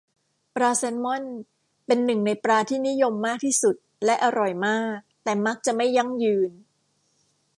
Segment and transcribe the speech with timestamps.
[0.55, 1.23] ปลาแซลมอน
[1.85, 6.51] เป็นหนึ่งในปลาที่นิยมมากที่สุดและอร่อยมาก แต่มักจะไม่ยั่งยืน